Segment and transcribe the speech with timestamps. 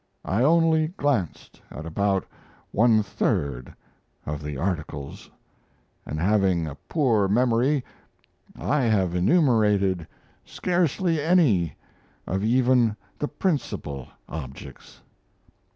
[0.25, 2.25] I only glanced at about
[2.71, 3.75] one third
[4.25, 5.29] of the articles;
[6.07, 7.85] and, having a poor memory,
[8.57, 10.07] I have enumerated
[10.43, 11.75] scarcely any
[12.25, 15.01] of even the principal objects.